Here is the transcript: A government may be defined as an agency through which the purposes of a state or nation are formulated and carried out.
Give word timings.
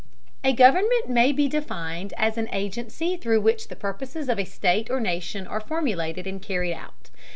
A 0.43 0.51
government 0.51 1.09
may 1.09 1.31
be 1.31 1.47
defined 1.47 2.11
as 2.17 2.35
an 2.35 2.49
agency 2.51 3.17
through 3.17 3.41
which 3.41 3.67
the 3.67 3.75
purposes 3.75 4.29
of 4.29 4.39
a 4.39 4.45
state 4.45 4.89
or 4.89 4.99
nation 4.99 5.45
are 5.45 5.61
formulated 5.61 6.25
and 6.25 6.41
carried 6.41 6.73
out. 6.73 7.11